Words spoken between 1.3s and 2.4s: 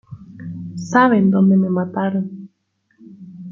dónde me mataron.